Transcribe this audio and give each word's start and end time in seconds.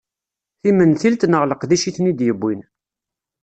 Timentilt 0.61 1.21
neɣ 1.27 1.43
leqdic 1.45 1.83
i 1.89 1.91
ten-id-yewwin. 1.95 2.61